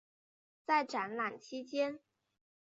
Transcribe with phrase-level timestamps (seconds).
[0.65, 1.99] 在展览期间。